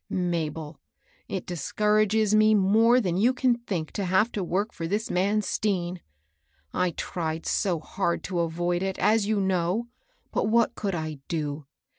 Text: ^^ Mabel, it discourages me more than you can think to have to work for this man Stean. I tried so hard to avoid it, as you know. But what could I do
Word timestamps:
^^ 0.01 0.03
Mabel, 0.17 0.79
it 1.27 1.45
discourages 1.45 2.33
me 2.33 2.55
more 2.55 2.99
than 2.99 3.17
you 3.17 3.35
can 3.35 3.53
think 3.59 3.91
to 3.91 4.05
have 4.05 4.31
to 4.31 4.43
work 4.43 4.73
for 4.73 4.87
this 4.87 5.11
man 5.11 5.43
Stean. 5.43 6.01
I 6.73 6.89
tried 6.89 7.45
so 7.45 7.79
hard 7.79 8.23
to 8.23 8.39
avoid 8.39 8.81
it, 8.81 8.97
as 8.97 9.27
you 9.27 9.39
know. 9.39 9.89
But 10.31 10.47
what 10.47 10.73
could 10.73 10.95
I 10.95 11.19
do 11.27 11.67